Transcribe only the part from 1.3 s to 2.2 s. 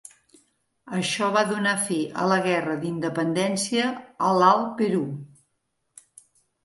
va donar fi